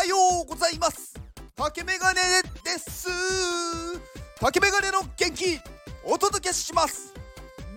[0.00, 1.12] はようございます。
[1.54, 2.20] 竹メガネ
[2.64, 3.06] です。
[4.40, 5.60] 竹メガネの元気
[6.02, 7.12] お届けします。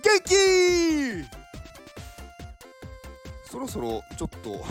[0.02, 0.32] 元気！
[3.46, 4.64] そろそろちょっと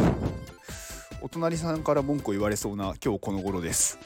[1.21, 3.99] お隣さんから文句を言われそうな今日この頃です。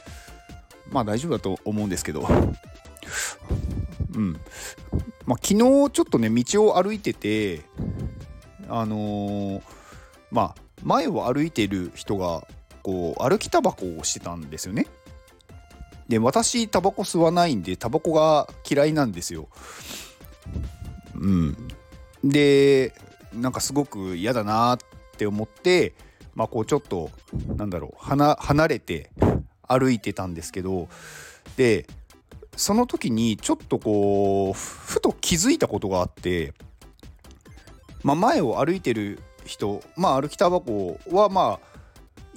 [0.90, 2.28] まあ大丈夫だと思うんですけど。
[4.14, 4.34] うん。
[5.24, 7.62] まあ昨日ちょっとね道を歩いてて
[8.68, 9.62] あのー、
[10.30, 12.46] まあ前を歩いている人が
[12.88, 14.86] こう歩きタバコをしてたんですよね。
[16.08, 19.50] で私タバコ吸わないんでタバコが嫌いなんですよ。
[21.14, 21.68] うん。
[22.24, 22.94] で
[23.34, 24.78] なんかすごく嫌だなっ
[25.18, 25.92] て思って
[26.34, 27.10] まあこうちょっと
[27.58, 29.10] なんだろう離れて
[29.66, 30.88] 歩いてたんですけど
[31.58, 31.86] で
[32.56, 36.54] その時にちょっとこうふと気づいたことがあって、
[38.02, 41.77] まあ、前を歩いてる人まあ歩きタバコはまあ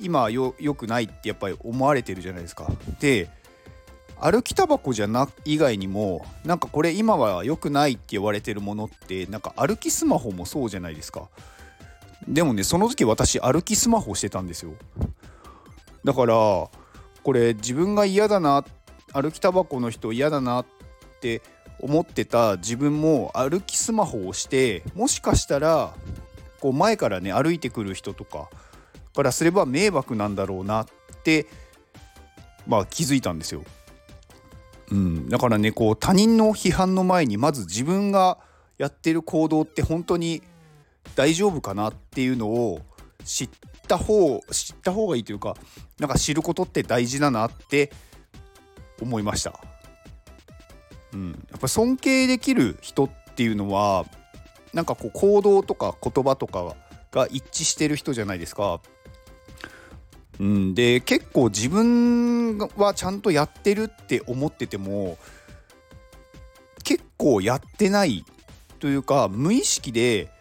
[0.02, 2.68] 今よよくないってやっぱり思われてるじゃないですか。
[3.00, 3.30] で
[4.20, 11.30] 歩きタバコじゃな以外にもなんかこれ今は良くないって言われてるものってなんか歩きスマホもそうじゃないですか。
[12.28, 14.74] でもねその時私歩きスマホしてたんですよ。
[16.04, 18.64] だからこれ自分が嫌だな
[19.14, 20.66] 歩きタバコの人嫌だなっ
[21.20, 21.42] て
[21.80, 25.96] 思ってた自分も歩きスマホをしてもしかしたら
[26.60, 28.50] こう前からね歩いてくる人とか
[29.14, 30.86] からすれば迷惑なんだろうなっ
[31.24, 31.48] て
[32.68, 33.64] まあ気づいたんですよ。
[34.92, 38.40] うん、だからねこう他人の批判の前にまず自分が
[38.78, 40.42] やってる行動って本当に
[41.16, 42.82] 大丈夫かなっていうのを
[43.24, 43.50] 知っ
[43.88, 45.56] た方知った方がいいというか
[46.00, 47.92] なんか知ることって大事だなって
[49.02, 49.60] 思いました。
[51.14, 54.06] うん、やっぱ尊敬できる人っていうのは
[54.74, 56.76] なんかこう行動とか言葉とか
[57.12, 58.82] が一致してる人じゃないですか。
[60.42, 65.20] うん、で結構自分はちゃんとやってるって思ってても
[66.84, 68.26] 結構やってない
[68.80, 70.32] というか無意識で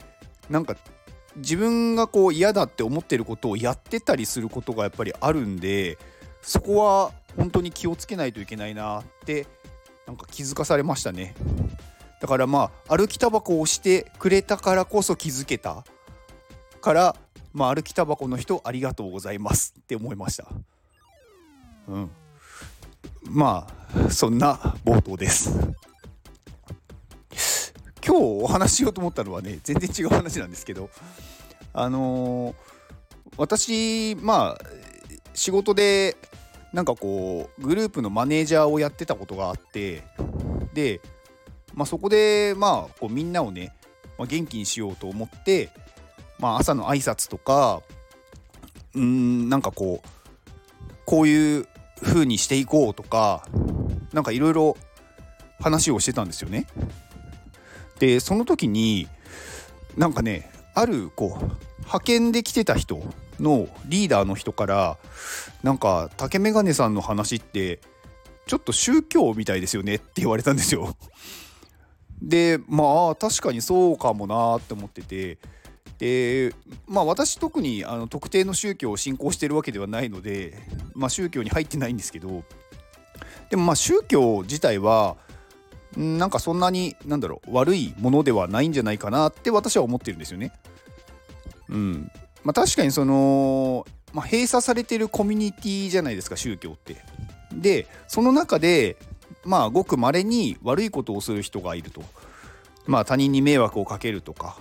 [0.48, 0.74] なんか
[1.36, 5.98] 自分がこう嫌だって思ってることをやってたりすることがやっぱりあるんで
[6.40, 9.46] そこは本当に気をつけないといけないなって
[10.06, 11.34] なんか気づかされましたね。
[12.22, 15.84] だからまあ歩きタバコをしてくれたからこそ気づけた
[16.80, 17.16] から
[17.52, 20.46] まあ、歩きタバコの人ありがとうございますって思いました。
[21.88, 22.10] うん。
[23.24, 23.66] ま
[24.06, 25.58] あ、そんな冒頭です。
[28.04, 30.90] 今日お話しようと思ったのはね、全然違う話なんですけど、
[31.72, 32.54] あのー、
[33.36, 34.58] 私、まあ、
[35.34, 36.16] 仕事で、
[36.72, 40.02] なんかこう、グループのマネージャーをやってたことがあって、
[40.72, 41.00] で、
[41.74, 43.74] まあ、そこで、まあ、こうみんなをね、
[44.18, 45.70] まあ、元気にしようと思って、
[46.40, 47.82] まあ、朝の挨拶とか
[48.94, 50.08] うんなんかこう
[51.04, 51.66] こういう
[52.02, 53.46] 風にしていこうとか
[54.12, 54.76] なんかいろいろ
[55.60, 56.66] 話をしてたんですよね。
[57.98, 59.06] でその時に
[59.96, 61.44] なんかねあるこう
[61.80, 63.02] 派遣で来てた人
[63.38, 64.96] のリーダーの人から
[65.62, 67.80] なんか竹メガネさんの話って
[68.46, 70.96] ちょっと宗教みたいですよねって言われたんですよ。
[72.22, 75.38] でまあ確かにそうかもなって思ってて
[76.00, 76.54] で
[76.88, 80.54] まあ私特にあの特定の宗教を信仰してるわけではないので、
[80.94, 82.42] まあ、宗教に入ってないんですけど
[83.50, 85.16] でもまあ宗教自体は
[85.96, 90.52] なんかそんなになんだろう悪いものではないんじゃないかなって私は思ってるんですよね。
[91.68, 92.10] うん
[92.42, 96.96] まあ、確かにその、まあ、閉鎖されてるコミュニティじゃないですか宗教って。
[97.52, 98.96] でその中で
[99.44, 102.02] まあごくまれに悪いことをする人がいると。
[102.86, 104.56] まあ他人に迷惑をかけるとか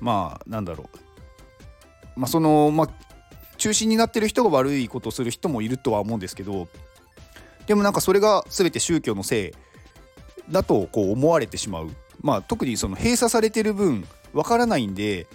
[0.00, 0.88] まあなんだろ
[2.16, 2.20] う。
[2.20, 2.88] まあそのまあ
[3.56, 6.68] 中心になってる人が悪いことをする人もいるとは思うんですけど
[7.66, 9.52] でもなんかそれが全て宗教のせい
[10.52, 11.90] だとこう思われてしまう。
[12.20, 15.26] まあ特にその閉鎖されてる分わからないんで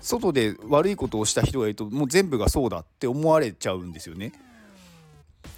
[0.00, 4.32] 外で悪いことをした人がいるともう全部がそうだって思われちゃうんですよね。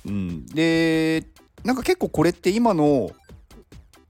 [0.07, 1.25] うん、で
[1.65, 3.11] なんか結構これって今の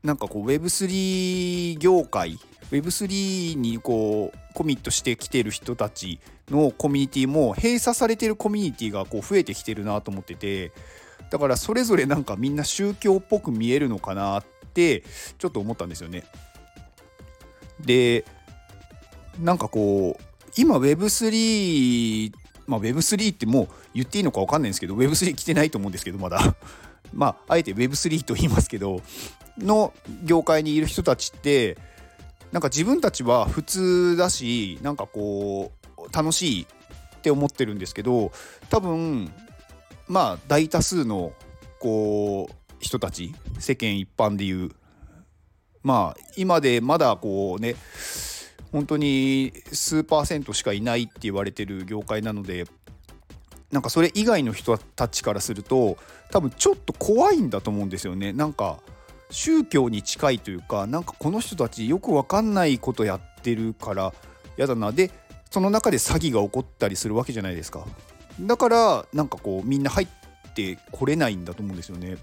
[0.02, 2.38] なんかこう Web3 業界
[2.72, 6.18] Web3 にこうコミットしてきてる人たち
[6.50, 10.72] のコミュニティも閉鎖されてるコミュニティがこう増えてきてるなと思ってて
[11.30, 15.02] だからそれぞれなんかみんな宗教っぽく見えるのかなって
[15.38, 16.24] ちょっと思ったんですよね。
[17.80, 18.24] で
[19.40, 20.22] なんかこう
[20.56, 22.32] 今 Web3
[22.66, 26.54] まあ Web3 ってもう言っていいのか分かんないんですけど Web3 来てないと思うんですけどまだ
[27.12, 29.02] まああえて Web3 と言いますけど
[29.58, 29.92] の
[30.24, 31.76] 業界にいる人たちって
[32.52, 38.30] なんか自分たちは普通だしなんかこう楽しいって思ってるんですけど
[38.68, 39.32] 多分
[40.06, 41.32] まあ大多数の
[41.80, 44.70] こう人たち世間一般でいう
[45.82, 47.74] まあ今でまだこうね
[48.70, 52.64] 本当に数パーセントしかいないって言われてる業界なので
[53.70, 55.96] なんかそれ以外の人たちからすると
[56.30, 58.32] 多分ちょっと怖いんだと思うんですよね。
[58.32, 58.80] なんか
[59.32, 64.12] 宗教に近いというかなんかこの人たちよく分かんないことやってるから
[64.56, 64.92] 嫌だな。
[64.92, 65.10] で
[65.50, 67.84] その中で詐欺が起こったりするわけじゃないですか。
[68.40, 72.18] だからなんかこうみんな入ってこれないんだと思うんですよね。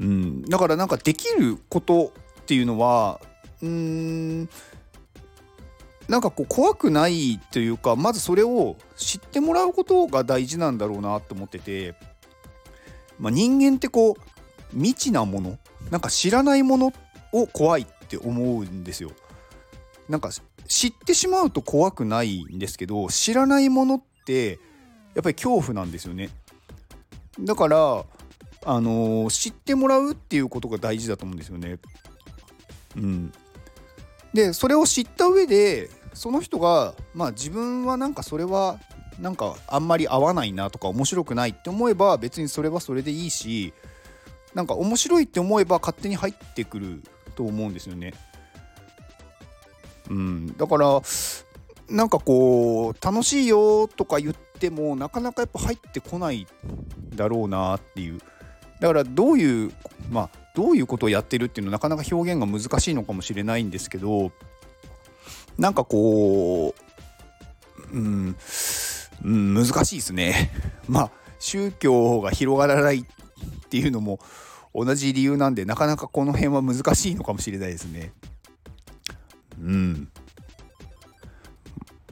[0.00, 0.42] うん。
[0.42, 3.20] だからなんかできることっていうのは
[3.62, 4.48] うん
[6.08, 11.94] なんかこう怖くないというかまずそれを知ってもらうことが大事なんだろうなと思ってて、
[13.18, 14.35] まあ、人間ってこう
[14.72, 15.58] 未知なもの
[15.90, 16.92] なんか知らないもの
[17.32, 19.10] を怖いって思うんですよ。
[20.08, 20.30] なんか
[20.68, 24.58] 知ってしまうと怖くないんですけど知らないものって
[25.14, 26.30] やっぱり恐怖なんですよね。
[27.40, 28.04] だから
[28.64, 31.78] あのー、知ってもらうっていうことが大事だと思うんですよね。
[32.96, 33.32] うん、
[34.32, 38.80] でそれを知った上でその人がまあ自分はなんかそれは
[39.20, 43.72] なんかあんまり合わないなとか面白くないって思えば別にそれはそれでいいし
[44.56, 47.02] なんか面白いって思えば勝手に入ってくる
[47.34, 48.14] と思うんですよね。
[50.08, 51.02] うん、だから
[51.90, 56.46] なんかこう楽しいよとか言ってもなかなかやっぱ入ってこない
[57.14, 58.18] だろうなっていう
[58.80, 59.72] だからどういう
[60.08, 64.32] まあどういうことをやってるっていうのはなかなか表現が難しいのかもしれないんですけど
[65.58, 66.74] なんかこ
[67.92, 68.36] う、うん、
[69.22, 70.50] うん、難しいですね。
[70.88, 71.10] まあ
[71.40, 73.04] 宗教が広がらない
[73.66, 74.20] っていうのも
[74.74, 78.12] 同じ理由なんでなかなかこの辺は難しいのかもしれないですね。
[79.60, 80.08] うん。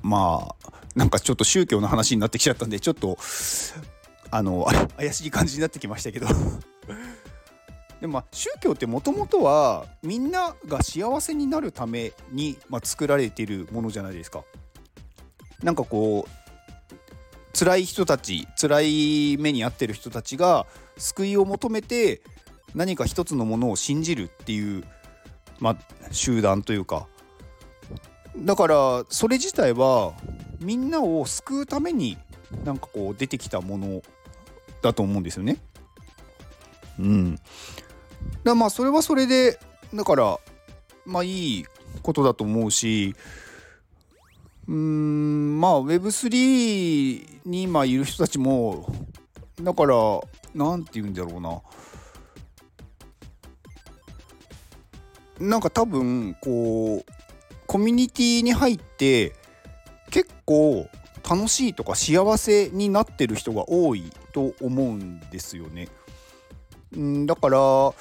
[0.02, 3.16] まあなんかちょっと宗教の話になってきちゃったんでちょっと
[4.30, 4.66] あの
[4.96, 6.26] 怪しい感じになってきましたけど
[8.00, 14.44] でもまあ宗教ってもともとはみんなが幸せになるために、まあ、作られているものじゃないですか。
[15.62, 20.66] なんかこう辛い人たち辛い目に遭ってる人たちが
[20.96, 22.23] 救いを求めて
[22.75, 24.85] 何か一つのものを信じるっていう、
[25.61, 25.76] まあ、
[26.11, 27.06] 集団というか
[28.37, 30.12] だからそれ自体は
[30.61, 32.19] みんなを救うために
[32.64, 34.02] なんかこう出てきたもの
[34.82, 35.58] だと思うんですよね。
[36.99, 37.38] うん。
[38.43, 39.58] だまあそれはそれで
[39.93, 40.38] だから
[41.05, 41.67] まあいい
[42.02, 43.14] ことだと思うし
[44.67, 48.87] うんまあ Web3 に今いる人たちも
[49.62, 49.94] だから
[50.54, 51.62] 何て言うんだろうな
[55.40, 57.12] なんか多分こう
[57.66, 59.32] コミュニティに入って
[60.10, 60.88] 結構
[61.28, 65.88] 楽しいとか幸せになってる人が多いと思うんですよね。
[66.96, 67.92] んだから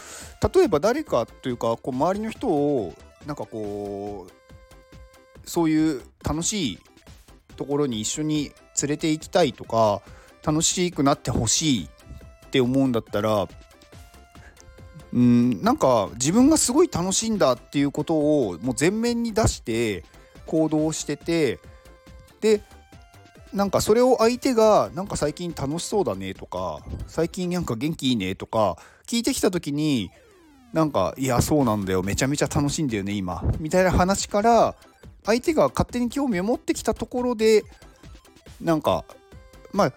[0.54, 2.94] 例えば誰かというかこう周りの人を
[3.26, 6.80] なんかこうそういう楽しい
[7.56, 8.52] ところに一緒に
[8.82, 10.02] 連れて行きたいとか
[10.46, 11.90] 楽しくなってほしい
[12.54, 13.48] って思うんだったら
[15.12, 20.04] うんなんか自分がすごい楽しいんだっていうことをもう前面に出して
[20.46, 21.60] 行動してて
[22.42, 22.62] で
[23.54, 30.12] なんかそれを相手がなんか最近楽しそうだねとか最近なんか元気いいねとか聞いてきた時に
[30.74, 34.76] なんかいやそうなんだよめちゃめちゃ楽しいんだよね今みたいな話から
[35.24, 37.64] 相手が勝手に興味を持ってきたところで
[38.62, 39.06] なんか
[39.72, 39.94] まあ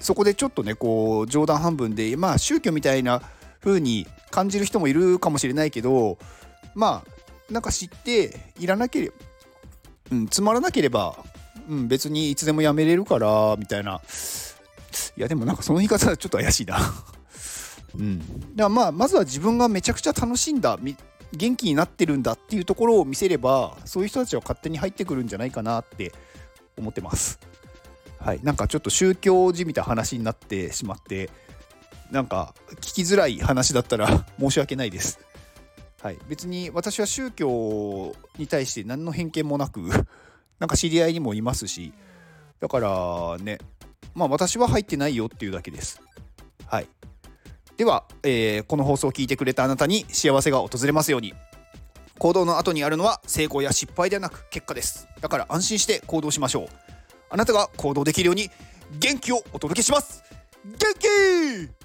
[0.00, 3.22] そこでちょっとねこう冗談半分でまあ宗教みたいな
[3.60, 6.18] 風に感じる人もいるかもしれないけど
[6.74, 9.14] まあなんか知っていらなければ、
[10.12, 11.16] うん、つまらなければ
[11.70, 14.00] うん、別にいつでもやめれるからみたいな。
[15.16, 16.78] いやでもなんかその言い方はちょっと怪しいな。
[17.94, 20.78] うん、だからまあまずは自分がめちゃくちゃ楽しいんだ
[21.32, 26.12] 元気になってるんだっていうところを見せればそういう人たちは勝手に入ってくるんじゃないかなって
[26.76, 27.38] 思ってます。
[28.20, 31.30] はい、なんかちょっと宗教じみた話になってしまって
[32.10, 35.18] なんか聞きづらい話だったら 申し訳ないです。
[36.02, 39.80] はい、別に私は宗教に対して何の偏見もなく
[40.58, 41.92] なんか知り合いにもいますし
[42.58, 43.58] だからね
[44.14, 46.00] まあ私は入ってないよっていうだけです。
[46.66, 46.88] はい。
[47.76, 51.34] では、えー、この放送を聞いてくれたあなたに幸せが訪れますように。
[52.18, 55.08] 行動の後にあるのは成功や失敗ではなく結果です。
[55.22, 56.89] だから安心して行動しましょう。
[57.30, 58.50] あなたが行動できるように
[58.98, 60.22] 元気をお届けします。
[60.64, 61.79] 元気!